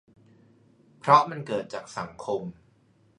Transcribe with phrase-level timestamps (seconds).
[0.99, 2.41] เพราะมันเกิดจากสังคม